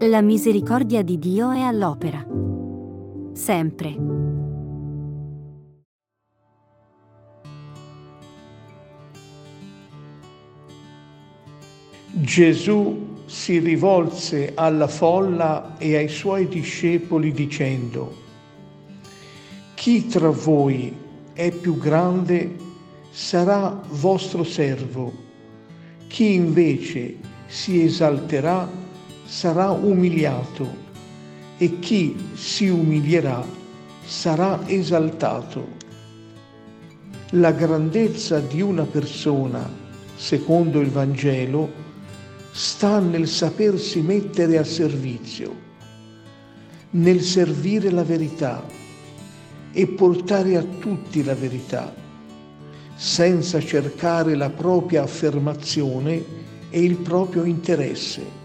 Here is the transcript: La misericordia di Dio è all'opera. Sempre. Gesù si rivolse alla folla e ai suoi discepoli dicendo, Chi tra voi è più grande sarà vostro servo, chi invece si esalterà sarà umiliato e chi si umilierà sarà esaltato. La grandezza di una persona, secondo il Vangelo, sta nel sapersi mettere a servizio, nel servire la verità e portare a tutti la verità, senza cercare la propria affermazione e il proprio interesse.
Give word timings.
La 0.00 0.20
misericordia 0.20 1.00
di 1.00 1.18
Dio 1.18 1.52
è 1.52 1.60
all'opera. 1.60 2.22
Sempre. 3.32 3.96
Gesù 12.12 13.22
si 13.24 13.58
rivolse 13.58 14.52
alla 14.54 14.86
folla 14.86 15.78
e 15.78 15.96
ai 15.96 16.08
suoi 16.08 16.46
discepoli 16.46 17.32
dicendo, 17.32 18.14
Chi 19.74 20.06
tra 20.08 20.28
voi 20.28 20.94
è 21.32 21.50
più 21.50 21.78
grande 21.78 22.54
sarà 23.08 23.80
vostro 23.92 24.44
servo, 24.44 25.10
chi 26.06 26.34
invece 26.34 27.16
si 27.46 27.82
esalterà 27.82 28.84
sarà 29.26 29.70
umiliato 29.70 30.84
e 31.58 31.78
chi 31.80 32.16
si 32.34 32.68
umilierà 32.68 33.44
sarà 34.04 34.66
esaltato. 34.66 35.74
La 37.30 37.50
grandezza 37.50 38.38
di 38.38 38.60
una 38.60 38.84
persona, 38.84 39.68
secondo 40.14 40.80
il 40.80 40.90
Vangelo, 40.90 41.84
sta 42.52 43.00
nel 43.00 43.26
sapersi 43.26 44.00
mettere 44.00 44.58
a 44.58 44.64
servizio, 44.64 45.64
nel 46.90 47.20
servire 47.20 47.90
la 47.90 48.04
verità 48.04 48.64
e 49.72 49.86
portare 49.88 50.56
a 50.56 50.62
tutti 50.62 51.24
la 51.24 51.34
verità, 51.34 51.92
senza 52.94 53.60
cercare 53.60 54.36
la 54.36 54.50
propria 54.50 55.02
affermazione 55.02 56.24
e 56.70 56.82
il 56.82 56.96
proprio 56.96 57.44
interesse. 57.44 58.44